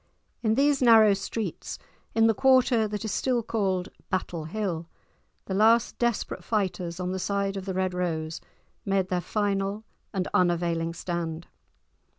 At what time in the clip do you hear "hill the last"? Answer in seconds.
4.45-5.99